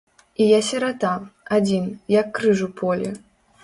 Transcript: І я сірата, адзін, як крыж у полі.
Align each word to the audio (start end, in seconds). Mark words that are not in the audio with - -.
І 0.41 0.47
я 0.51 0.61
сірата, 0.69 1.13
адзін, 1.59 1.87
як 2.19 2.27
крыж 2.41 2.67
у 2.71 2.75
полі. 2.85 3.19